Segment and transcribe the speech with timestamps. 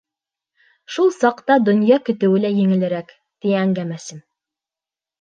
[0.95, 4.29] Шул саҡта донъя көтөүе лә еңелерәк,— ти әңгәмәсем.